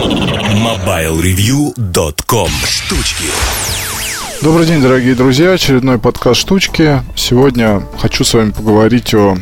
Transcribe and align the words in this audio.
MobileReview.com 0.00 2.48
Штучки 2.66 3.24
Добрый 4.40 4.64
день, 4.64 4.80
дорогие 4.80 5.14
друзья. 5.14 5.52
Очередной 5.52 5.98
подкаст 5.98 6.40
«Штучки». 6.40 7.02
Сегодня 7.14 7.86
хочу 7.98 8.24
с 8.24 8.32
вами 8.32 8.52
поговорить 8.52 9.12
о 9.12 9.36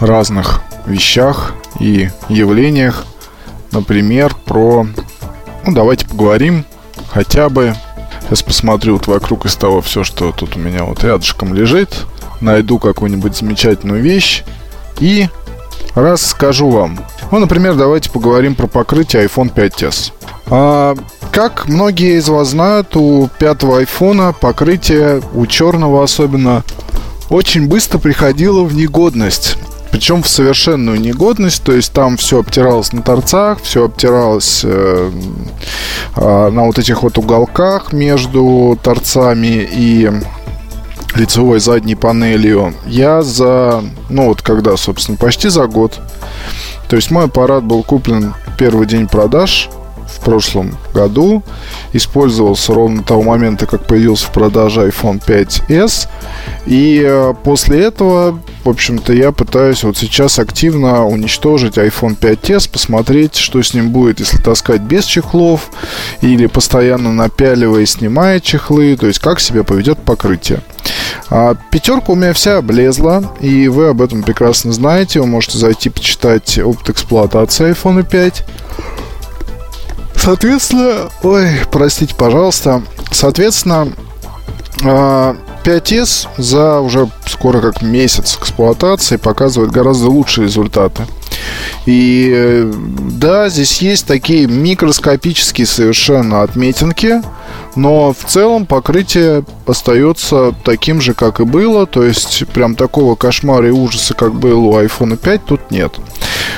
разных 0.00 0.60
вещах 0.86 1.54
и 1.78 2.10
явлениях. 2.28 3.04
Например, 3.70 4.34
про... 4.34 4.88
Ну, 5.64 5.72
давайте 5.72 6.08
поговорим 6.08 6.64
хотя 7.12 7.48
бы... 7.48 7.76
Сейчас 8.22 8.42
посмотрю 8.42 8.94
вот 8.94 9.06
вокруг 9.06 9.46
из 9.46 9.54
того 9.54 9.80
все, 9.82 10.02
что 10.02 10.32
тут 10.32 10.56
у 10.56 10.58
меня 10.58 10.82
вот 10.82 11.04
рядышком 11.04 11.54
лежит. 11.54 12.06
Найду 12.40 12.80
какую-нибудь 12.80 13.36
замечательную 13.36 14.02
вещь 14.02 14.42
и 14.98 15.28
расскажу 15.94 16.70
вам. 16.70 16.98
Ну, 17.30 17.38
например, 17.38 17.74
давайте 17.74 18.10
поговорим 18.10 18.54
про 18.54 18.66
покрытие 18.66 19.26
iPhone 19.26 19.52
5s. 19.52 20.12
А, 20.46 20.94
как 21.32 21.66
многие 21.68 22.18
из 22.18 22.28
вас 22.28 22.48
знают, 22.48 22.96
у 22.96 23.28
пятого 23.38 23.78
айфона 23.78 24.32
покрытие, 24.32 25.22
у 25.34 25.46
черного 25.46 26.04
особенно, 26.04 26.62
очень 27.30 27.66
быстро 27.66 27.98
приходило 27.98 28.62
в 28.62 28.74
негодность. 28.74 29.56
Причем 29.90 30.22
в 30.22 30.28
совершенную 30.28 31.00
негодность, 31.00 31.62
то 31.62 31.72
есть 31.72 31.92
там 31.92 32.16
все 32.16 32.40
обтиралось 32.40 32.92
на 32.92 33.00
торцах, 33.02 33.60
все 33.62 33.84
обтиралось 33.84 34.62
э, 34.64 35.12
э, 36.16 36.50
на 36.50 36.64
вот 36.64 36.80
этих 36.80 37.04
вот 37.04 37.16
уголках 37.16 37.92
между 37.92 38.76
торцами 38.82 39.68
и 39.70 40.10
лицевой 41.14 41.60
задней 41.60 41.94
панелью. 41.94 42.74
Я 42.86 43.22
за, 43.22 43.84
ну 44.08 44.26
вот 44.26 44.42
когда, 44.42 44.76
собственно, 44.76 45.16
почти 45.16 45.48
за 45.48 45.66
год. 45.68 46.00
То 46.88 46.96
есть 46.96 47.10
мой 47.10 47.24
аппарат 47.24 47.64
был 47.64 47.82
куплен 47.82 48.34
первый 48.58 48.86
день 48.86 49.08
продаж 49.08 49.68
в 50.08 50.20
прошлом 50.20 50.76
году. 50.92 51.42
Использовался 51.92 52.74
ровно 52.74 53.02
того 53.02 53.22
момента, 53.22 53.66
как 53.66 53.86
появился 53.86 54.26
в 54.26 54.32
продаже 54.32 54.88
iPhone 54.88 55.22
5s. 55.24 56.08
И 56.66 57.02
э, 57.04 57.34
после 57.42 57.84
этого, 57.84 58.38
в 58.64 58.68
общем-то, 58.68 59.12
я 59.12 59.32
пытаюсь 59.32 59.84
вот 59.84 59.96
сейчас 59.96 60.38
активно 60.38 61.06
уничтожить 61.06 61.76
iPhone 61.76 62.18
5s, 62.18 62.70
посмотреть, 62.70 63.36
что 63.36 63.62
с 63.62 63.74
ним 63.74 63.90
будет, 63.90 64.20
если 64.20 64.38
таскать 64.38 64.80
без 64.80 65.04
чехлов 65.04 65.70
или 66.20 66.46
постоянно 66.46 67.12
напяливая 67.12 67.82
и 67.82 67.86
снимая 67.86 68.40
чехлы, 68.40 68.96
то 68.96 69.06
есть 69.06 69.18
как 69.18 69.40
себя 69.40 69.64
поведет 69.64 69.98
покрытие. 69.98 70.60
А, 71.30 71.54
пятерка 71.70 72.12
у 72.12 72.14
меня 72.14 72.32
вся 72.32 72.58
облезла, 72.58 73.32
и 73.40 73.68
вы 73.68 73.88
об 73.88 74.02
этом 74.02 74.22
прекрасно 74.22 74.72
знаете. 74.72 75.20
Вы 75.20 75.26
можете 75.26 75.58
зайти 75.58 75.88
почитать 75.90 76.58
опыт 76.58 76.90
эксплуатации 76.90 77.72
iPhone 77.72 78.02
5. 78.08 78.44
Соответственно, 80.16 81.10
ой, 81.22 81.48
простите, 81.70 82.14
пожалуйста. 82.14 82.82
Соответственно, 83.10 83.92
5S 84.78 86.28
а, 86.36 86.42
за 86.42 86.80
уже 86.80 87.08
скоро 87.26 87.60
как 87.60 87.82
месяц 87.82 88.36
эксплуатации 88.40 89.16
показывает 89.16 89.70
гораздо 89.70 90.08
лучшие 90.08 90.46
результаты. 90.46 91.06
И 91.86 92.30
э, 92.34 92.72
да, 92.74 93.48
здесь 93.48 93.82
есть 93.82 94.06
такие 94.06 94.46
микроскопические 94.46 95.66
совершенно 95.66 96.42
отметинки, 96.42 97.20
но 97.76 98.12
в 98.12 98.24
целом 98.24 98.66
покрытие 98.66 99.44
остается 99.66 100.54
таким 100.64 101.00
же, 101.00 101.14
как 101.14 101.40
и 101.40 101.44
было. 101.44 101.86
То 101.86 102.04
есть 102.04 102.46
прям 102.48 102.74
такого 102.74 103.16
кошмара 103.16 103.68
и 103.68 103.72
ужаса, 103.72 104.14
как 104.14 104.34
было 104.34 104.58
у 104.58 104.78
iPhone 104.78 105.16
5, 105.16 105.44
тут 105.44 105.70
нет. 105.70 105.92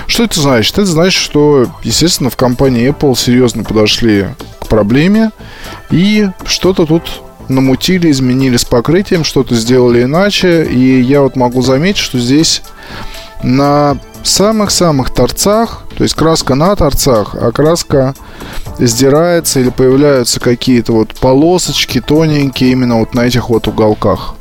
Что 0.07 0.25
это 0.25 0.41
значит? 0.41 0.79
Это 0.79 0.87
значит, 0.87 1.21
что, 1.21 1.67
естественно, 1.83 2.31
в 2.31 2.37
компании 2.37 2.89
Apple 2.91 3.17
серьезно 3.17 3.65
подошли 3.65 4.27
к 4.61 4.69
проблеме 4.69 5.31
и 5.91 6.29
что-то 6.45 6.87
тут 6.87 7.23
намутили, 7.49 8.11
изменили 8.11 8.57
с 8.57 8.65
покрытием, 8.65 9.25
что-то 9.25 9.55
сделали 9.55 10.03
иначе. 10.03 10.65
И 10.65 11.01
я 11.01 11.23
вот 11.23 11.37
могу 11.37 11.63
заметить, 11.63 12.01
что 12.01 12.19
здесь 12.19 12.63
на 13.43 13.99
самых-самых 14.25 15.11
торцах, 15.11 15.85
то 15.97 16.03
есть 16.03 16.15
краска 16.15 16.55
на 16.55 16.75
торцах, 16.75 17.35
а 17.35 17.53
краска 17.53 18.15
сдирается 18.79 19.61
или 19.61 19.71
появляются 19.71 20.41
какие-то 20.41 20.93
вот 20.93 21.15
полосочки 21.15 22.01
тоненькие 22.01 22.73
именно 22.73 22.99
вот 22.99 23.15
на 23.15 23.21
этих 23.21 23.49
вот 23.49 23.69
уголках. 23.69 24.35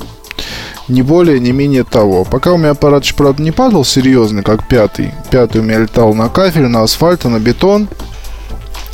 Не 0.88 1.02
более, 1.02 1.40
не 1.40 1.52
менее 1.52 1.84
того. 1.84 2.24
Пока 2.26 2.52
у 2.54 2.58
меня 2.58 2.72
аппарат 2.72 3.04
еще, 3.04 3.16
правда, 3.16 3.42
не 3.42 3.52
падал 3.52 3.84
серьезно, 3.84 4.44
как 4.44 4.68
пятый. 4.68 5.14
Пятый 5.32 5.62
у 5.62 5.64
меня 5.64 5.80
летал 5.80 6.14
на 6.14 6.30
кафель, 6.30 6.68
на 6.68 6.84
асфальт, 6.84 7.24
на 7.24 7.40
бетон. 7.40 7.88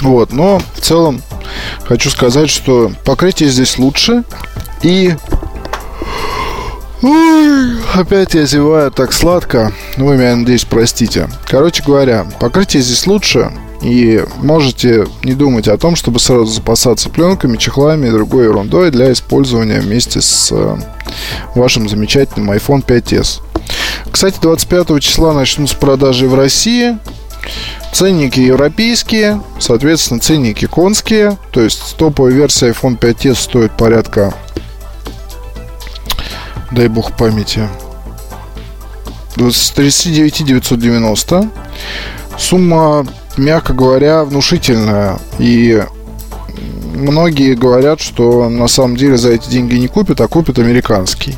Вот, 0.01 0.31
но 0.31 0.61
в 0.75 0.81
целом 0.81 1.21
хочу 1.83 2.09
сказать, 2.09 2.49
что 2.49 2.91
покрытие 3.05 3.49
здесь 3.49 3.77
лучше. 3.77 4.23
И 4.81 5.15
Ой, 7.03 7.77
опять 7.95 8.35
я 8.35 8.45
зеваю 8.45 8.91
так 8.91 9.11
сладко. 9.11 9.73
Вы 9.97 10.17
меня, 10.17 10.35
надеюсь, 10.35 10.65
простите. 10.65 11.29
Короче 11.47 11.83
говоря, 11.83 12.27
покрытие 12.39 12.83
здесь 12.83 13.07
лучше. 13.07 13.51
И 13.81 14.23
можете 14.37 15.07
не 15.23 15.33
думать 15.33 15.67
о 15.67 15.77
том, 15.77 15.95
чтобы 15.95 16.19
сразу 16.19 16.45
запасаться 16.45 17.09
пленками, 17.09 17.57
чехлами 17.57 18.07
и 18.07 18.11
другой 18.11 18.45
ерундой 18.45 18.91
для 18.91 19.11
использования 19.11 19.79
вместе 19.79 20.21
с 20.21 20.49
э, 20.51 20.77
вашим 21.55 21.89
замечательным 21.89 22.51
iPhone 22.51 22.85
5s. 22.85 23.41
Кстати, 24.11 24.37
25 24.41 25.01
числа 25.01 25.33
начнутся 25.33 25.75
продажи 25.77 26.27
в 26.27 26.35
России. 26.35 26.97
Ценники 27.91 28.39
европейские, 28.39 29.41
соответственно, 29.59 30.19
ценники 30.19 30.65
конские. 30.65 31.37
То 31.51 31.61
есть 31.61 31.97
топовая 31.97 32.31
версия 32.31 32.69
iPhone 32.69 32.99
5s 32.99 33.35
стоит 33.35 33.71
порядка 33.75 34.33
дай 36.71 36.87
бог 36.87 37.15
памяти, 37.15 37.67
39 39.35 40.45
990. 40.45 41.49
Сумма, 42.37 43.05
мягко 43.41 43.73
говоря, 43.73 44.23
внушительная. 44.23 45.19
И 45.39 45.83
многие 46.95 47.55
говорят, 47.55 47.99
что 47.99 48.49
на 48.49 48.67
самом 48.67 48.95
деле 48.95 49.17
за 49.17 49.31
эти 49.31 49.49
деньги 49.49 49.75
не 49.75 49.87
купят, 49.87 50.21
а 50.21 50.27
купят 50.27 50.59
американский. 50.59 51.35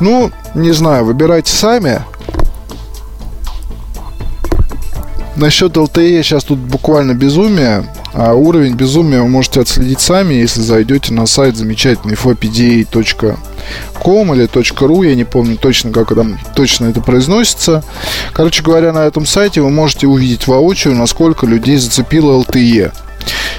Ну, 0.00 0.30
не 0.54 0.72
знаю, 0.72 1.04
выбирайте 1.04 1.52
сами. 1.52 2.00
Насчет 5.36 5.76
LTE 5.76 6.22
сейчас 6.22 6.44
тут 6.44 6.58
буквально 6.58 7.12
безумие. 7.14 7.84
А 8.14 8.32
уровень 8.32 8.74
безумия 8.74 9.20
вы 9.20 9.28
можете 9.28 9.60
отследить 9.60 10.00
сами, 10.00 10.34
если 10.34 10.60
зайдете 10.60 11.12
на 11.12 11.26
сайт 11.26 11.56
замечательный 11.56 12.14
fopda.com 12.14 14.34
или 14.34 14.48
.ru, 14.48 15.06
я 15.06 15.16
не 15.16 15.24
помню 15.24 15.56
точно, 15.56 15.90
как 15.90 16.14
там 16.14 16.38
точно 16.54 16.86
это 16.86 17.00
произносится. 17.00 17.82
Короче 18.32 18.62
говоря, 18.62 18.92
на 18.92 19.04
этом 19.04 19.26
сайте 19.26 19.62
вы 19.62 19.70
можете 19.70 20.06
увидеть 20.06 20.46
воочию, 20.46 20.94
насколько 20.94 21.44
людей 21.44 21.76
зацепило 21.76 22.40
LTE. 22.40 22.92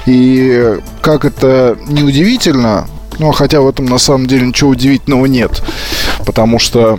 И 0.06 0.78
как 1.02 1.26
это 1.26 1.76
неудивительно, 1.86 2.88
ну, 3.18 3.32
хотя 3.32 3.60
в 3.60 3.68
этом 3.68 3.84
на 3.84 3.98
самом 3.98 4.26
деле 4.26 4.46
ничего 4.46 4.70
удивительного 4.70 5.26
нет, 5.26 5.62
потому 6.24 6.58
что 6.58 6.98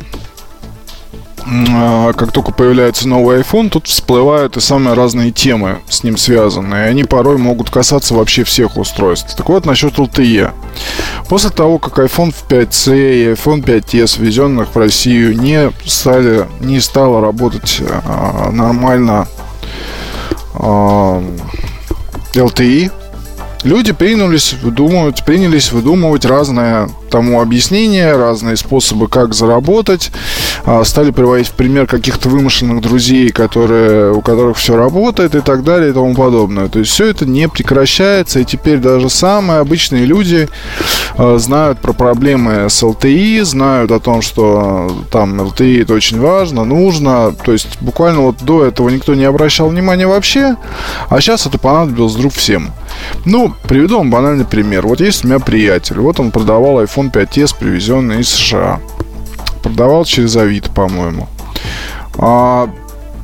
как 2.18 2.31
только 2.34 2.52
появляется 2.52 3.08
новый 3.08 3.40
iPhone, 3.40 3.69
тут 3.69 3.88
всплывают 3.88 4.58
и 4.58 4.62
самые 4.62 4.96
разные 4.96 5.31
темы 5.31 5.80
с 5.88 6.03
ним 6.03 6.18
связанные. 6.18 6.88
Они 6.88 7.06
порой 7.06 7.38
могут 7.38 7.69
касаться 7.69 8.13
вообще 8.13 8.44
всех 8.44 8.78
устройств. 8.78 9.35
Так 9.35 9.47
вот, 9.47 9.66
насчет 9.66 9.97
LTE. 9.97 10.52
После 11.30 11.50
того, 11.50 11.80
как 11.80 12.00
iPhone 12.00 12.34
5C 12.50 13.13
и 13.13 13.34
iPhone 13.34 13.63
5s, 13.63 14.19
ввезенных 14.19 14.75
в 14.75 14.78
Россию, 14.78 15.38
не 15.38 15.72
стали, 15.85 16.47
не 16.59 16.81
стало 16.81 17.22
работать 17.22 17.81
а, 18.06 18.52
нормально 18.52 19.28
а, 20.53 21.24
LTE, 22.34 22.91
люди 23.67 23.93
принялись 23.93 24.53
выдумывать, 24.61 25.23
принялись 25.25 25.72
выдумывать 25.72 26.25
разные 26.25 26.90
тому 27.09 27.41
объяснения, 27.41 28.16
разные 28.16 28.58
способы, 28.58 29.08
как 29.08 29.34
заработать. 29.34 30.11
А, 30.66 30.84
стали 30.84 31.11
приводить 31.11 31.47
в 31.47 31.52
пример 31.53 31.87
каких-то 31.87 32.29
вымышленных 32.29 32.81
друзей, 32.81 33.29
которые, 33.29 34.14
у 34.14 34.22
которых 34.22 34.58
все 34.58 34.75
работает 34.75 35.35
и 35.35 35.41
так 35.41 35.64
далее 35.64 35.91
и 35.91 35.93
тому 35.93 36.14
подобное. 36.16 36.67
То 36.67 36.79
есть 36.79 36.91
все 36.91 37.05
это 37.08 37.25
не 37.25 37.47
прекращается, 37.47 38.40
и 38.40 38.46
теперь 38.46 38.79
даже 38.79 39.09
самые 39.09 39.59
обычные 39.59 40.05
люди 40.05 40.49
а, 41.17 41.37
знают 41.37 41.79
про 41.79 41.93
проблемы 41.93 42.70
с 42.70 42.84
LTE, 42.84 43.43
знают 43.46 43.91
о 43.91 43.99
том, 43.99 44.22
что 44.22 45.05
там 45.11 45.40
LTE 45.40 45.84
это 45.84 45.93
очень 45.93 46.20
важно, 46.20 46.66
нужно. 46.66 47.34
То 47.46 47.52
есть 47.52 47.78
буквально 47.81 48.22
вот 48.22 48.37
до 48.43 48.66
этого 48.66 48.90
никто 48.90 49.16
не 49.16 49.25
обращал 49.25 49.70
внимания 49.70 50.08
вообще, 50.08 50.55
а 51.09 51.22
сейчас 51.22 51.46
это 51.46 51.58
понадобилось 51.58 52.13
вдруг 52.13 52.34
всем. 52.34 52.72
Ну, 53.26 53.54
приведу 53.68 53.98
вам 53.98 54.09
банальный 54.09 54.46
пример. 54.46 54.86
Вот 54.86 55.00
есть 55.00 55.24
у 55.24 55.28
меня 55.28 55.40
приятель, 55.40 56.00
вот 56.00 56.20
он 56.20 56.32
продавал 56.32 56.82
iPhone 56.82 56.98
iPhone 56.98 57.12
5s, 57.12 57.56
привезенный 57.58 58.22
из 58.22 58.30
США. 58.30 58.80
Продавал 59.62 60.06
через 60.06 60.36
Авито, 60.36 60.72
по-моему. 60.72 61.28
А, 62.18 62.70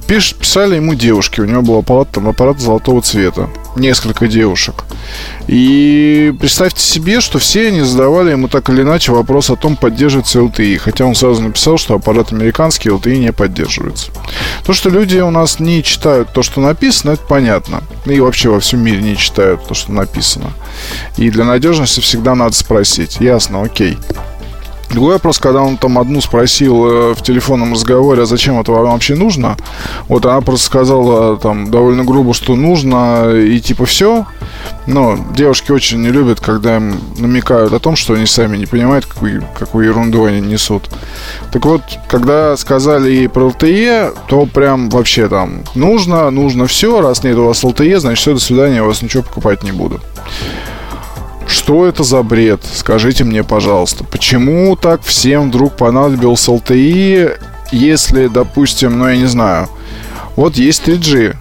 пиш, 0.08 0.34
писали 0.36 0.76
ему 0.76 0.94
девушки. 0.94 1.42
У 1.42 1.46
него 1.46 1.62
был 1.62 1.78
аппарат, 1.80 2.10
там, 2.12 2.28
аппарат 2.28 2.60
золотого 2.60 3.02
цвета. 3.02 3.50
Несколько 3.76 4.28
девушек. 4.28 4.84
И 5.48 6.34
представьте 6.40 6.82
себе, 6.82 7.22
что 7.22 7.40
все 7.40 7.68
они 7.68 7.82
задавали 7.82 8.32
ему 8.32 8.48
так 8.48 8.70
или 8.70 8.84
иначе 8.84 9.12
вопрос 9.12 9.50
о 9.50 9.56
том, 9.56 9.76
поддерживается 9.76 10.40
LTE. 10.40 10.78
Хотя 10.78 11.06
он 11.06 11.16
сразу 11.16 11.42
написал, 11.42 11.78
что 11.78 11.96
аппарат 11.96 12.32
американский, 12.32 12.90
LTE 12.90 13.18
не 13.18 13.34
поддерживается. 13.34 14.12
То, 14.66 14.74
что 14.74 14.90
люди 14.90 15.18
у 15.18 15.32
нас 15.32 15.60
не 15.60 15.84
читают 15.84 16.32
то, 16.34 16.44
что 16.44 16.62
написано, 16.62 17.12
это 17.12 17.24
понятно. 17.28 17.82
И 18.06 18.20
вообще 18.20 18.50
во 18.50 18.60
всем 18.60 18.82
мире 18.84 19.02
не 19.02 19.18
читают 19.18 19.68
то, 19.68 19.74
что 19.74 19.92
написано. 19.92 20.52
И 21.18 21.30
для 21.32 21.44
надежности 21.44 22.00
всегда 22.00 22.36
надо 22.36 22.56
спросить. 22.56 23.18
Ясно, 23.20 23.64
окей. 23.64 23.98
Другой 24.94 25.14
вопрос, 25.14 25.40
когда 25.40 25.64
он 25.64 25.78
там 25.78 25.98
одну 25.98 26.22
спросил 26.22 26.86
э, 26.86 27.14
в 27.16 27.24
телефонном 27.24 27.74
разговоре, 27.74 28.22
а 28.22 28.26
зачем 28.28 28.60
это 28.60 28.72
вам 28.72 28.92
вообще 28.92 29.16
нужно, 29.16 29.58
вот 30.08 30.24
она 30.28 30.40
просто 30.42 30.68
сказала 30.68 31.36
там 31.38 31.72
довольно 31.72 32.04
грубо, 32.04 32.36
что 32.36 32.56
нужно, 32.56 33.32
и 33.32 33.60
типа 33.60 33.88
все. 33.88 34.28
Но 34.86 35.18
девушки 35.36 35.72
очень 35.72 36.00
не 36.02 36.10
любят, 36.10 36.40
когда 36.40 36.76
им 36.76 37.00
намекают 37.18 37.74
о 37.74 37.80
том, 37.80 37.96
что 37.96 38.14
они 38.14 38.28
сами 38.28 38.56
не 38.56 38.68
понимают, 38.68 39.08
какую, 39.08 39.44
какую 39.58 39.88
ерунду 39.88 40.26
они 40.26 40.42
несут. 40.42 40.88
Так 41.52 41.66
вот, 41.66 41.82
когда 42.08 42.56
сказали 42.56 43.10
ей 43.10 43.30
про 43.30 43.48
LTE, 43.48 44.16
то 44.28 44.46
прям 44.46 44.92
вообще 44.92 45.28
там 45.28 45.64
нужно, 45.74 46.30
нужно 46.30 46.68
все, 46.68 47.02
раз 47.02 47.24
нет 47.24 47.36
у 47.38 47.46
вас 47.46 47.64
LTE, 47.64 48.00
значит 48.00 48.20
все, 48.20 48.34
до 48.34 48.40
свидания, 48.40 48.76
я 48.76 48.84
вас 48.84 49.02
ничего 49.02 49.24
покупать 49.24 49.64
не 49.64 49.72
буду. 49.72 50.00
Что 51.64 51.86
это 51.86 52.04
за 52.04 52.22
бред? 52.24 52.60
Скажите 52.74 53.24
мне, 53.24 53.42
пожалуйста, 53.42 54.04
почему 54.04 54.76
так 54.76 55.02
всем 55.02 55.48
вдруг 55.48 55.78
понадобился 55.78 56.52
LTE, 56.52 57.40
если, 57.72 58.28
допустим, 58.28 59.00
ну 59.00 59.08
я 59.08 59.16
не 59.16 59.28
знаю, 59.28 59.70
вот 60.36 60.58
есть 60.58 60.86
3G 60.86 61.38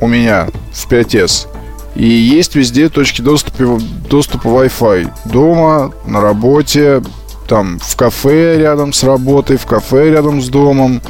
у 0.00 0.06
меня 0.06 0.48
в 0.72 0.90
5S, 0.90 1.48
и 1.94 2.06
есть 2.06 2.54
везде 2.54 2.88
точки 2.88 3.20
доступа, 3.20 3.78
доступа 4.08 4.48
Wi-Fi. 4.48 5.10
Дома, 5.26 5.92
на 6.06 6.22
работе, 6.22 7.02
там 7.46 7.78
в 7.78 7.96
кафе 7.96 8.58
рядом 8.58 8.94
с 8.94 9.04
работой, 9.04 9.58
в 9.58 9.66
кафе 9.66 10.10
рядом 10.10 10.40
с 10.40 10.48
домом, 10.48 11.02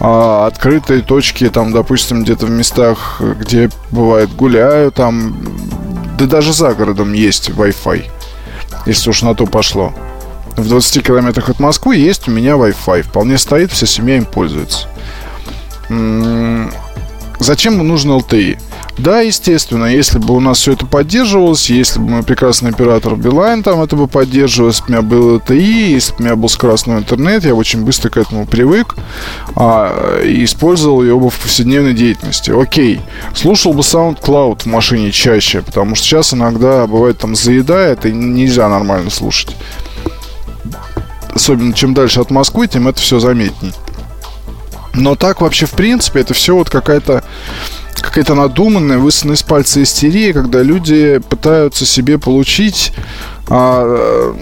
а, 0.00 0.48
открытые 0.48 1.02
точки, 1.02 1.48
там, 1.50 1.70
допустим, 1.70 2.24
где-то 2.24 2.46
в 2.46 2.50
местах, 2.50 3.22
где 3.38 3.70
бывает 3.92 4.34
гуляю, 4.34 4.90
там 4.90 5.36
да 6.18 6.26
даже 6.26 6.52
за 6.52 6.74
городом 6.74 7.12
есть 7.12 7.50
Wi-Fi, 7.50 8.04
если 8.86 9.10
уж 9.10 9.22
на 9.22 9.34
то 9.36 9.46
пошло. 9.46 9.94
В 10.56 10.68
20 10.68 11.06
километрах 11.06 11.48
от 11.50 11.60
Москвы 11.60 11.94
есть 11.96 12.26
у 12.26 12.32
меня 12.32 12.52
Wi-Fi. 12.54 13.02
Вполне 13.02 13.38
стоит, 13.38 13.70
вся 13.70 13.86
семья 13.86 14.16
им 14.16 14.24
пользуется. 14.24 14.88
М-м- 15.88 16.72
зачем 17.38 17.78
нужен 17.86 18.10
LTE? 18.10 18.58
Да, 18.98 19.20
естественно, 19.20 19.84
если 19.84 20.18
бы 20.18 20.34
у 20.34 20.40
нас 20.40 20.58
все 20.58 20.72
это 20.72 20.84
поддерживалось, 20.84 21.70
если 21.70 22.00
бы 22.00 22.08
мой 22.08 22.22
прекрасный 22.24 22.70
оператор 22.70 23.14
Билайн 23.14 23.62
там 23.62 23.80
это 23.80 23.94
бы 23.94 24.08
поддерживал, 24.08 24.70
если 24.70 24.82
бы 24.82 24.88
у 24.88 24.90
меня 24.90 25.02
был 25.02 25.36
LTE, 25.36 25.90
если 25.90 26.12
бы 26.12 26.18
у 26.18 26.22
меня 26.22 26.36
был 26.36 26.48
скоростной 26.48 26.98
интернет, 26.98 27.44
я 27.44 27.54
очень 27.54 27.84
быстро 27.84 28.10
к 28.10 28.16
этому 28.16 28.44
привык 28.44 28.96
а, 29.54 30.20
и 30.22 30.44
использовал 30.44 31.04
его 31.04 31.30
в 31.30 31.38
повседневной 31.38 31.94
деятельности. 31.94 32.50
Окей, 32.50 33.00
слушал 33.34 33.72
бы 33.72 33.80
SoundCloud 33.80 34.62
в 34.62 34.66
машине 34.66 35.12
чаще, 35.12 35.62
потому 35.62 35.94
что 35.94 36.04
сейчас 36.04 36.34
иногда 36.34 36.88
бывает 36.88 37.18
там 37.18 37.36
заедает 37.36 38.04
и 38.04 38.12
нельзя 38.12 38.68
нормально 38.68 39.10
слушать. 39.10 39.56
Особенно 41.32 41.72
чем 41.72 41.94
дальше 41.94 42.20
от 42.20 42.32
Москвы, 42.32 42.66
тем 42.66 42.88
это 42.88 43.00
все 43.00 43.20
заметней. 43.20 43.72
Но 44.94 45.14
так 45.14 45.40
вообще, 45.40 45.66
в 45.66 45.72
принципе, 45.72 46.20
это 46.20 46.34
все 46.34 46.56
вот 46.56 46.68
какая-то 46.68 47.22
какая-то 48.02 48.34
надуманная, 48.34 48.98
высосанная 48.98 49.36
из 49.36 49.42
пальца 49.42 49.82
истерия, 49.82 50.32
когда 50.32 50.62
люди 50.62 51.20
пытаются 51.28 51.86
себе 51.86 52.18
получить 52.18 52.92
а, 53.48 54.34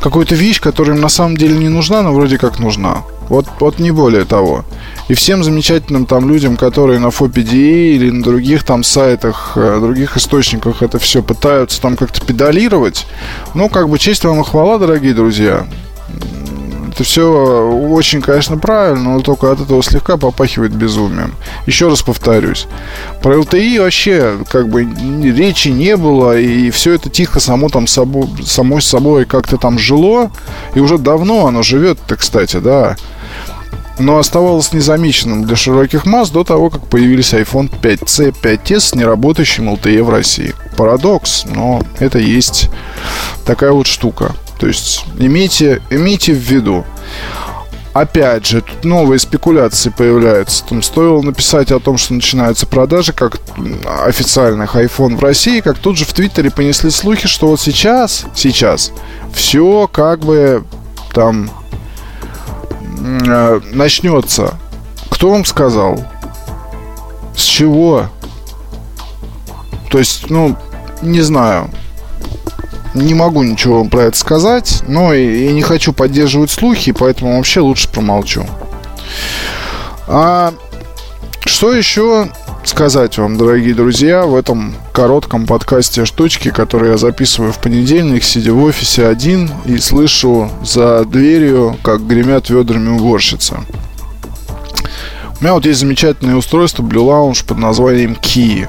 какую-то 0.00 0.34
вещь, 0.34 0.60
которая 0.60 0.96
им 0.96 1.02
на 1.02 1.08
самом 1.08 1.36
деле 1.36 1.56
не 1.56 1.68
нужна, 1.68 2.02
но 2.02 2.12
вроде 2.12 2.38
как 2.38 2.58
нужна. 2.58 3.02
Вот, 3.28 3.46
вот 3.60 3.78
не 3.78 3.90
более 3.90 4.24
того. 4.24 4.64
И 5.08 5.14
всем 5.14 5.42
замечательным 5.42 6.06
там 6.06 6.28
людям, 6.28 6.56
которые 6.56 6.98
на 6.98 7.06
FOPDA 7.06 7.94
или 7.94 8.10
на 8.10 8.22
других 8.22 8.64
там 8.64 8.84
сайтах, 8.84 9.52
э, 9.56 9.78
других 9.80 10.16
источниках 10.16 10.82
это 10.82 10.98
все 10.98 11.22
пытаются 11.22 11.80
там 11.80 11.96
как-то 11.96 12.20
педалировать, 12.24 13.06
ну, 13.54 13.68
как 13.68 13.88
бы 13.88 13.98
честь 13.98 14.24
вам 14.24 14.40
и 14.40 14.44
хвала, 14.44 14.78
дорогие 14.78 15.14
друзья. 15.14 15.66
Это 16.92 17.04
все 17.04 17.26
очень, 17.90 18.20
конечно, 18.20 18.58
правильно, 18.58 19.14
но 19.14 19.20
только 19.22 19.50
от 19.50 19.62
этого 19.62 19.82
слегка 19.82 20.18
попахивает 20.18 20.72
безумием. 20.72 21.34
Еще 21.64 21.88
раз 21.88 22.02
повторюсь. 22.02 22.66
Про 23.22 23.36
LTE 23.36 23.80
вообще 23.80 24.36
как 24.50 24.68
бы 24.68 24.82
речи 24.82 25.68
не 25.68 25.96
было, 25.96 26.38
и 26.38 26.70
все 26.70 26.92
это 26.92 27.08
тихо 27.08 27.40
само 27.40 27.70
там 27.70 27.86
собой, 27.86 28.28
само 28.44 28.82
собой 28.82 29.24
как-то 29.24 29.56
там 29.56 29.78
жило. 29.78 30.30
И 30.74 30.80
уже 30.80 30.98
давно 30.98 31.46
оно 31.46 31.62
живет-то, 31.62 32.16
кстати, 32.16 32.58
да 32.58 32.96
но 33.98 34.18
оставалось 34.18 34.72
незамеченным 34.72 35.44
для 35.44 35.54
широких 35.54 36.06
масс 36.06 36.30
до 36.30 36.44
того, 36.44 36.70
как 36.70 36.86
появились 36.88 37.34
iPhone 37.34 37.70
5C, 37.70 38.34
5s 38.42 38.80
с 38.80 38.94
неработающим 38.94 39.68
LTE 39.68 40.02
в 40.02 40.10
России. 40.10 40.54
Парадокс, 40.76 41.44
но 41.44 41.82
это 41.98 42.18
есть 42.18 42.70
такая 43.44 43.72
вот 43.72 43.86
штука. 43.86 44.34
То 44.62 44.68
есть 44.68 45.04
имейте, 45.18 45.82
имейте 45.90 46.32
в 46.32 46.36
виду. 46.36 46.84
Опять 47.94 48.46
же, 48.46 48.60
тут 48.60 48.84
новые 48.84 49.18
спекуляции 49.18 49.90
появляются. 49.90 50.64
Там 50.64 50.84
стоило 50.84 51.20
написать 51.20 51.72
о 51.72 51.80
том, 51.80 51.98
что 51.98 52.14
начинаются 52.14 52.64
продажи 52.68 53.12
как 53.12 53.40
официальных 54.06 54.76
iPhone 54.76 55.16
в 55.16 55.20
России, 55.20 55.58
как 55.58 55.78
тут 55.78 55.96
же 55.96 56.04
в 56.04 56.12
Твиттере 56.12 56.52
понесли 56.52 56.90
слухи, 56.90 57.26
что 57.26 57.48
вот 57.48 57.60
сейчас, 57.60 58.24
сейчас 58.36 58.92
все 59.34 59.88
как 59.88 60.20
бы 60.20 60.64
там 61.12 61.50
э, 63.00 63.60
начнется. 63.72 64.54
Кто 65.10 65.32
вам 65.32 65.44
сказал? 65.44 66.04
С 67.36 67.42
чего? 67.42 68.06
То 69.90 69.98
есть, 69.98 70.30
ну, 70.30 70.56
не 71.02 71.20
знаю 71.20 71.68
не 72.94 73.14
могу 73.14 73.42
ничего 73.42 73.78
вам 73.78 73.90
про 73.90 74.04
это 74.04 74.18
сказать, 74.18 74.82
но 74.86 75.14
и, 75.14 75.46
и 75.46 75.52
не 75.52 75.62
хочу 75.62 75.92
поддерживать 75.92 76.50
слухи, 76.50 76.92
поэтому 76.92 77.36
вообще 77.36 77.60
лучше 77.60 77.88
промолчу. 77.88 78.46
А 80.06 80.52
что 81.44 81.72
еще 81.72 82.28
сказать 82.64 83.18
вам, 83.18 83.36
дорогие 83.36 83.74
друзья, 83.74 84.24
в 84.24 84.36
этом 84.36 84.74
коротком 84.92 85.46
подкасте 85.46 86.04
«Штучки», 86.04 86.50
который 86.50 86.90
я 86.90 86.96
записываю 86.96 87.52
в 87.52 87.58
понедельник, 87.58 88.22
сидя 88.22 88.52
в 88.52 88.62
офисе 88.62 89.06
один 89.06 89.50
и 89.64 89.78
слышу 89.78 90.50
за 90.62 91.04
дверью, 91.04 91.76
как 91.82 92.06
гремят 92.06 92.50
ведрами 92.50 92.90
уборщицы. 92.90 93.56
У 95.40 95.42
меня 95.42 95.54
вот 95.54 95.66
есть 95.66 95.80
замечательное 95.80 96.36
устройство 96.36 96.82
Blue 96.84 97.04
Lounge 97.04 97.44
под 97.44 97.58
названием 97.58 98.12
Key. 98.12 98.68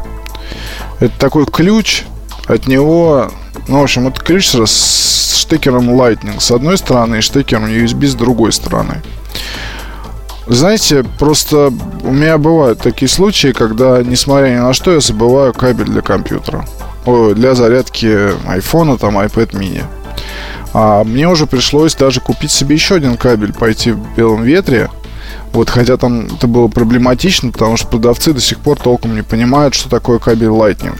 Это 0.99 1.13
такой 1.19 1.45
ключ, 1.45 2.03
от 2.47 2.67
него 2.67 3.31
ну, 3.67 3.79
в 3.79 3.83
общем, 3.83 4.07
это 4.07 4.21
ключ 4.21 4.49
с 4.49 5.35
штекером 5.35 5.89
Lightning 5.89 6.39
с 6.39 6.51
одной 6.51 6.77
стороны 6.77 7.17
и 7.17 7.21
штекером 7.21 7.65
USB 7.65 8.07
с 8.07 8.15
другой 8.15 8.51
стороны. 8.51 9.01
Знаете, 10.47 11.03
просто 11.19 11.71
у 12.03 12.11
меня 12.11 12.37
бывают 12.37 12.79
такие 12.79 13.07
случаи, 13.07 13.53
когда, 13.53 14.03
несмотря 14.03 14.49
ни 14.49 14.57
на 14.57 14.73
что, 14.73 14.91
я 14.91 14.99
забываю 14.99 15.53
кабель 15.53 15.85
для 15.85 16.01
компьютера. 16.01 16.65
Для 17.05 17.55
зарядки 17.55 18.31
айфона, 18.47 18.97
там, 18.97 19.17
iPad 19.17 19.51
mini. 19.51 19.83
А 20.73 21.03
мне 21.03 21.29
уже 21.29 21.45
пришлось 21.45 21.95
даже 21.95 22.19
купить 22.19 22.51
себе 22.51 22.75
еще 22.75 22.95
один 22.95 23.15
кабель, 23.15 23.53
пойти 23.53 23.91
в 23.91 24.15
белом 24.15 24.43
ветре, 24.43 24.89
вот, 25.53 25.69
хотя 25.69 25.97
там 25.97 26.25
это 26.25 26.47
было 26.47 26.67
проблематично, 26.67 27.51
потому 27.51 27.77
что 27.77 27.87
продавцы 27.87 28.33
до 28.33 28.41
сих 28.41 28.59
пор 28.59 28.79
толком 28.79 29.15
не 29.15 29.21
понимают, 29.21 29.75
что 29.75 29.89
такое 29.89 30.19
кабель 30.19 30.47
Lightning. 30.47 30.99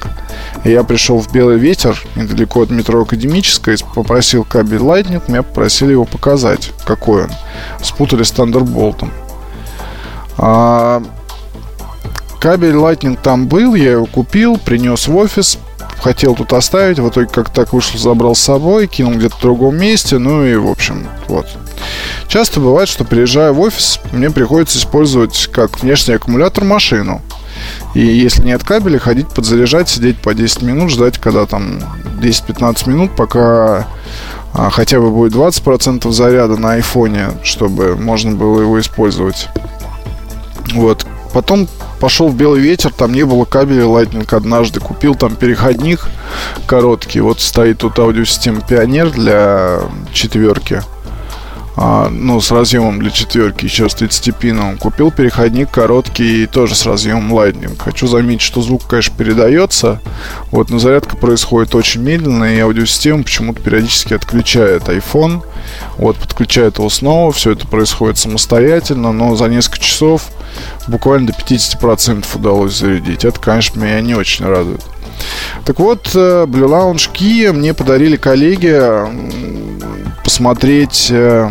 И 0.64 0.72
я 0.72 0.84
пришел 0.84 1.20
в 1.20 1.32
Белый 1.32 1.58
ветер, 1.58 2.00
недалеко 2.16 2.62
от 2.62 2.70
метро 2.70 3.02
Академическая, 3.02 3.76
и 3.76 3.80
попросил 3.96 4.44
кабель 4.44 4.80
Lightning, 4.80 5.24
меня 5.28 5.42
попросили 5.44 5.92
его 5.92 6.06
показать, 6.06 6.72
какой 6.86 7.24
он. 7.24 7.32
Спутали 7.82 8.24
с 8.24 8.32
Thunderbolt. 8.32 9.10
А, 10.38 11.02
кабель 12.40 12.76
Lightning 12.76 13.18
там 13.22 13.48
был, 13.48 13.74
я 13.74 13.94
его 13.94 14.06
купил, 14.06 14.58
принес 14.58 15.08
в 15.08 15.16
офис, 15.16 15.58
хотел 16.04 16.36
тут 16.36 16.52
оставить, 16.54 17.00
в 17.00 17.08
итоге 17.10 17.28
как 17.28 17.50
так 17.50 17.72
вышел, 17.74 17.98
забрал 17.98 18.36
с 18.36 18.40
собой, 18.40 18.88
кинул 18.88 19.14
где-то 19.14 19.38
в 19.38 19.42
другом 19.42 19.78
месте, 19.78 20.18
ну 20.18 20.46
и 20.46 20.56
в 20.56 20.68
общем, 20.68 21.08
вот. 21.28 21.48
Часто 22.28 22.60
бывает, 22.60 22.90
что 22.90 23.06
приезжая 23.06 23.52
в 23.52 23.60
офис, 23.62 24.00
мне 24.12 24.30
приходится 24.30 24.78
использовать 24.78 25.50
как 25.52 25.82
внешний 25.82 26.16
аккумулятор 26.16 26.64
машину. 26.64 27.22
И 27.94 28.02
если 28.02 28.44
нет 28.44 28.64
кабеля, 28.64 29.00
ходить 29.00 29.30
подзаряжать, 29.30 29.88
сидеть 29.88 30.18
по 30.18 30.34
10 30.34 30.64
минут, 30.64 30.90
ждать, 30.90 31.18
когда 31.20 31.46
там 31.46 31.80
10-15 32.22 32.90
минут, 32.90 33.16
пока 33.16 33.88
а, 34.54 34.70
хотя 34.70 35.00
бы 35.00 35.10
будет 35.10 35.34
20% 35.34 36.12
заряда 36.12 36.58
на 36.58 36.74
айфоне, 36.74 37.32
чтобы 37.44 37.96
можно 37.96 38.32
было 38.32 38.62
его 38.62 38.80
использовать. 38.80 39.48
Вот. 40.74 41.06
потом 41.34 41.68
пошел 42.04 42.28
в 42.28 42.36
белый 42.36 42.60
ветер, 42.60 42.92
там 42.92 43.14
не 43.14 43.24
было 43.24 43.46
кабеля 43.46 43.84
Lightning 43.84 44.28
однажды. 44.36 44.82
Купил 44.82 45.16
там 45.16 45.38
переходник 45.38 46.10
короткий. 46.66 47.22
Вот 47.22 47.40
стоит 47.40 47.78
тут 47.78 47.98
аудиосистема 47.98 48.60
Пионер 48.60 49.10
для 49.10 49.80
четверки 50.12 50.82
а, 51.78 52.10
ну, 52.10 52.42
с 52.42 52.52
разъемом 52.52 53.00
для 53.00 53.10
четверки, 53.10 53.64
еще 53.64 53.88
с 53.88 53.96
30-пиновым. 53.96 54.80
Купил 54.80 55.12
переходник 55.12 55.72
короткий, 55.72 56.46
тоже 56.46 56.76
с 56.76 56.86
разъемом 56.86 57.34
Lightning. 57.34 57.78
Хочу 57.82 58.08
заметить, 58.08 58.42
что 58.42 58.62
звук, 58.62 58.86
конечно, 58.86 59.16
передается, 59.18 60.02
вот, 60.52 60.70
но 60.72 60.80
зарядка 60.80 61.16
происходит 61.16 61.74
очень 61.74 62.02
медленно, 62.02 62.54
и 62.54 62.60
аудиосистема 62.60 63.24
почему-то 63.24 63.62
периодически 63.62 64.14
отключает 64.14 64.90
iPhone, 64.90 65.42
вот, 65.98 66.18
подключает 66.18 66.80
его 66.80 66.90
снова, 66.90 67.32
все 67.32 67.52
это 67.52 67.66
происходит 67.66 68.18
самостоятельно, 68.18 69.14
но 69.14 69.38
за 69.38 69.46
несколько 69.46 69.80
часов 69.80 70.30
буквально 70.88 71.28
до 71.28 71.34
50% 71.34 72.26
удалось 72.36 72.78
зарядить. 72.78 73.26
Это, 73.26 73.40
конечно, 73.40 73.80
меня 73.80 74.02
не 74.02 74.16
очень 74.16 74.46
радует. 74.46 74.82
Так 75.66 75.80
вот, 75.80 76.08
Blue 76.14 76.48
Lounge 76.48 77.10
Key 77.14 77.52
мне 77.54 77.74
подарили 77.74 78.18
коллеги 78.18 78.82
посмотреть 80.24 81.10
э, 81.12 81.50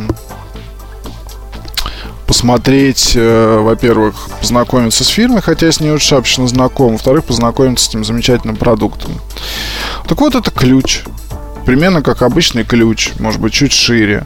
посмотреть, 2.32 3.12
э, 3.14 3.58
во-первых, 3.60 4.14
познакомиться 4.40 5.04
с 5.04 5.08
фирмой, 5.08 5.42
хотя 5.42 5.66
я 5.66 5.72
с 5.72 5.80
ней 5.80 5.90
очень 5.90 6.08
шапочно 6.08 6.48
знаком, 6.48 6.92
во-вторых, 6.92 7.24
познакомиться 7.24 7.84
с 7.84 7.88
этим 7.90 8.04
замечательным 8.04 8.56
продуктом. 8.56 9.12
Так 10.08 10.18
вот, 10.18 10.34
это 10.34 10.50
ключ. 10.50 11.02
Примерно 11.66 12.00
как 12.02 12.22
обычный 12.22 12.64
ключ, 12.64 13.10
может 13.18 13.38
быть, 13.38 13.52
чуть 13.52 13.72
шире. 13.72 14.24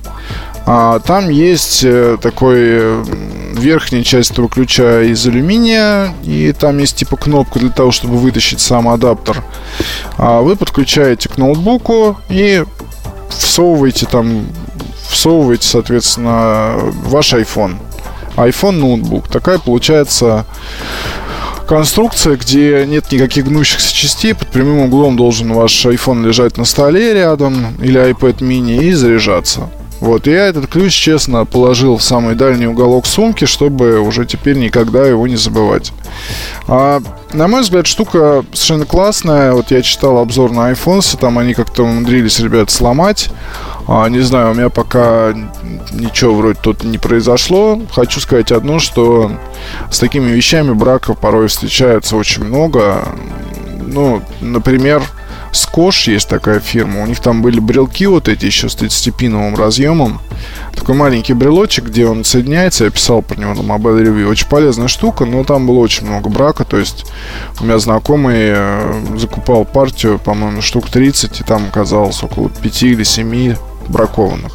А, 0.68 0.98
там 0.98 1.28
есть 1.28 1.82
э, 1.84 2.18
такой 2.20 3.04
верхняя 3.52 4.02
часть 4.02 4.32
этого 4.32 4.48
ключа 4.48 5.02
из 5.02 5.24
алюминия, 5.24 6.12
и 6.24 6.52
там 6.52 6.78
есть 6.78 6.96
типа 6.96 7.16
кнопка 7.16 7.60
для 7.60 7.70
того, 7.70 7.92
чтобы 7.92 8.16
вытащить 8.16 8.60
сам 8.60 8.88
адаптер. 8.88 9.44
А 10.18 10.40
вы 10.40 10.56
подключаете 10.56 11.28
к 11.28 11.38
ноутбуку 11.38 12.18
и 12.28 12.64
всовываете 13.28 14.06
там, 14.06 14.46
всовываете, 15.08 15.68
соответственно, 15.68 16.74
ваш 17.04 17.32
iPhone. 17.32 17.76
iPhone 18.36 18.72
ноутбук. 18.72 19.28
Такая 19.28 19.58
получается 19.58 20.44
конструкция, 21.68 22.36
где 22.36 22.84
нет 22.86 23.10
никаких 23.12 23.46
гнущихся 23.46 23.94
частей. 23.94 24.34
Под 24.34 24.48
прямым 24.48 24.86
углом 24.86 25.16
должен 25.16 25.52
ваш 25.52 25.86
iPhone 25.86 26.26
лежать 26.26 26.56
на 26.56 26.64
столе 26.64 27.14
рядом 27.14 27.76
или 27.80 28.00
iPad 28.00 28.38
mini 28.38 28.82
и 28.82 28.92
заряжаться. 28.92 29.68
Вот, 30.00 30.26
я 30.26 30.46
этот 30.46 30.66
ключ, 30.66 30.92
честно, 30.92 31.44
положил 31.46 31.96
в 31.96 32.02
самый 32.02 32.34
дальний 32.34 32.66
уголок 32.66 33.06
сумки, 33.06 33.46
чтобы 33.46 33.98
уже 34.00 34.26
теперь 34.26 34.56
никогда 34.58 35.06
его 35.06 35.26
не 35.26 35.36
забывать. 35.36 35.92
А, 36.68 37.00
на 37.32 37.48
мой 37.48 37.62
взгляд, 37.62 37.86
штука 37.86 38.44
совершенно 38.52 38.84
классная. 38.84 39.52
Вот 39.52 39.70
я 39.70 39.80
читал 39.82 40.18
обзор 40.18 40.52
на 40.52 40.70
iPhones, 40.70 41.18
там 41.18 41.38
они 41.38 41.54
как-то 41.54 41.84
умудрились, 41.84 42.40
ребят, 42.40 42.70
сломать. 42.70 43.30
А, 43.88 44.08
не 44.08 44.20
знаю, 44.20 44.50
у 44.50 44.54
меня 44.54 44.68
пока 44.68 45.34
ничего 45.92 46.34
вроде 46.34 46.58
тут 46.60 46.84
не 46.84 46.98
произошло. 46.98 47.80
Хочу 47.92 48.20
сказать 48.20 48.52
одно, 48.52 48.78
что 48.78 49.32
с 49.90 49.98
такими 49.98 50.30
вещами 50.30 50.72
браков 50.72 51.18
порой 51.18 51.48
встречается 51.48 52.16
очень 52.16 52.44
много. 52.44 53.04
Ну, 53.86 54.20
например, 54.40 55.02
Скош 55.56 56.08
есть 56.08 56.28
такая 56.28 56.60
фирма. 56.60 57.02
У 57.02 57.06
них 57.06 57.20
там 57.20 57.42
были 57.42 57.60
брелки 57.60 58.06
вот 58.06 58.28
эти 58.28 58.44
еще 58.44 58.68
с 58.68 58.76
30-пиновым 58.76 59.56
разъемом. 59.56 60.20
Такой 60.74 60.94
маленький 60.94 61.32
брелочек, 61.32 61.86
где 61.86 62.06
он 62.06 62.24
соединяется. 62.24 62.84
Я 62.84 62.90
писал 62.90 63.22
про 63.22 63.40
него 63.40 63.54
на 63.54 63.60
Mobile 63.60 64.02
Review. 64.02 64.28
Очень 64.28 64.48
полезная 64.48 64.88
штука, 64.88 65.24
но 65.24 65.44
там 65.44 65.66
было 65.66 65.78
очень 65.78 66.06
много 66.06 66.28
брака. 66.28 66.64
То 66.64 66.76
есть 66.76 67.06
у 67.60 67.64
меня 67.64 67.78
знакомый 67.78 68.36
э, 68.36 69.16
закупал 69.16 69.64
партию, 69.64 70.18
по-моему, 70.18 70.60
штук 70.60 70.90
30, 70.90 71.40
и 71.40 71.44
там 71.44 71.66
оказалось 71.68 72.22
около 72.22 72.50
5 72.50 72.82
или 72.82 73.02
7 73.02 73.56
бракованных. 73.88 74.52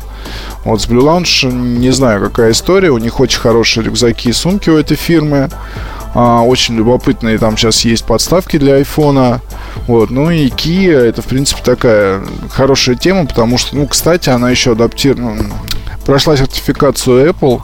Вот 0.64 0.82
с 0.82 0.88
Blue 0.88 1.02
Lounge 1.02 1.52
не 1.52 1.92
знаю, 1.92 2.22
какая 2.22 2.52
история. 2.52 2.92
У 2.92 3.00
них 3.00 3.20
очень 3.20 3.40
хорошие 3.40 3.84
рюкзаки 3.84 4.30
и 4.30 4.34
сумки 4.34 4.70
у 4.70 4.78
этой 4.78 4.98
фирмы. 4.98 5.50
А, 6.14 6.42
очень 6.42 6.76
любопытные 6.76 7.38
там 7.38 7.58
сейчас 7.58 7.86
есть 7.86 8.06
подставки 8.06 8.58
для 8.58 8.76
айфона. 8.76 9.42
Вот. 9.88 10.10
Ну 10.10 10.30
и 10.30 10.48
Kia 10.50 10.98
это, 10.98 11.22
в 11.22 11.26
принципе, 11.26 11.62
такая 11.64 12.22
хорошая 12.50 12.96
тема, 12.96 13.26
потому 13.26 13.58
что, 13.58 13.76
ну, 13.76 13.88
кстати, 13.88 14.30
она 14.30 14.50
еще 14.50 14.74
адаптирована, 14.74 15.44
ну, 15.44 15.54
прошла 16.06 16.36
сертификацию 16.36 17.30
Apple, 17.30 17.62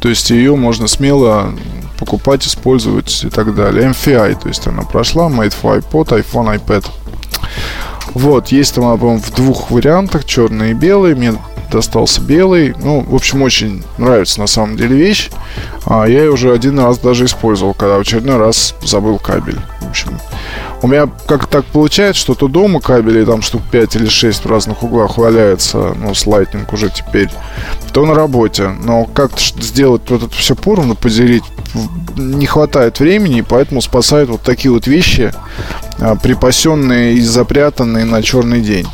то 0.00 0.08
есть 0.08 0.30
ее 0.30 0.56
можно 0.56 0.86
смело 0.86 1.52
покупать, 1.98 2.46
использовать 2.46 3.24
и 3.24 3.28
так 3.28 3.54
далее. 3.54 3.90
MFI, 3.90 4.40
то 4.42 4.48
есть 4.48 4.66
она 4.66 4.82
прошла, 4.82 5.28
Made 5.28 5.54
for 5.60 5.78
iPod, 5.80 6.24
iPhone, 6.24 6.58
iPad. 6.58 6.86
Вот, 8.14 8.48
есть 8.48 8.74
там, 8.74 8.84
по-моему, 8.98 9.22
в 9.22 9.32
двух 9.32 9.70
вариантах, 9.70 10.24
черный 10.24 10.72
и 10.72 10.74
белый. 10.74 11.14
Мне 11.14 11.34
достался 11.72 12.20
белый. 12.20 12.74
Ну, 12.78 13.00
в 13.00 13.14
общем, 13.14 13.42
очень 13.42 13.82
нравится 13.98 14.40
на 14.40 14.46
самом 14.46 14.76
деле 14.76 14.96
вещь. 14.96 15.30
А, 15.86 16.04
я 16.04 16.24
ее 16.24 16.30
уже 16.30 16.52
один 16.52 16.78
раз 16.78 16.98
даже 16.98 17.24
использовал, 17.24 17.74
когда 17.74 17.96
в 17.96 18.00
очередной 18.00 18.36
раз 18.36 18.74
забыл 18.82 19.18
кабель. 19.18 19.58
В 19.80 19.90
общем, 19.90 20.18
у 20.82 20.88
меня 20.88 21.08
как 21.26 21.46
так 21.46 21.64
получается, 21.64 22.20
что 22.20 22.34
то 22.34 22.48
дома 22.48 22.80
кабелей 22.80 23.24
там 23.24 23.42
штук 23.42 23.62
5 23.70 23.96
или 23.96 24.06
6 24.06 24.44
в 24.44 24.48
разных 24.48 24.82
углах 24.82 25.18
валяется, 25.18 25.94
ну, 25.96 26.14
с 26.14 26.26
Lightning 26.26 26.66
уже 26.72 26.90
теперь, 26.90 27.30
то 27.92 28.06
на 28.06 28.14
работе. 28.14 28.68
Но 28.68 29.04
как-то 29.04 29.40
сделать 29.60 30.02
вот 30.08 30.22
это 30.24 30.34
все 30.34 30.54
поровну, 30.54 30.94
поделить, 30.94 31.44
не 32.16 32.46
хватает 32.46 33.00
времени, 33.00 33.38
и 33.38 33.42
поэтому 33.42 33.80
спасают 33.80 34.30
вот 34.30 34.42
такие 34.42 34.72
вот 34.72 34.86
вещи, 34.86 35.32
а, 35.98 36.16
припасенные 36.16 37.14
и 37.14 37.20
запрятанные 37.20 38.04
на 38.04 38.22
черный 38.22 38.60
день. 38.60 38.86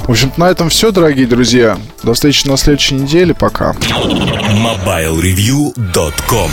В 0.00 0.10
общем 0.10 0.32
на 0.36 0.50
этом 0.50 0.68
все, 0.70 0.90
дорогие 0.90 1.26
друзья. 1.26 1.78
До 2.02 2.14
встречи 2.14 2.46
на 2.46 2.56
следующей 2.56 2.94
неделе. 2.94 3.34
Пока. 3.34 3.72
MobileReview.com 3.72 6.50